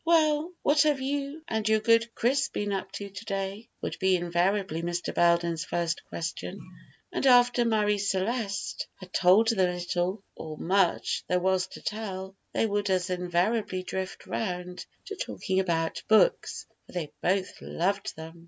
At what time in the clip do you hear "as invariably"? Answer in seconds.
12.89-13.83